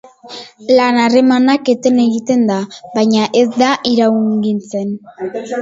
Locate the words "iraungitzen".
3.93-4.95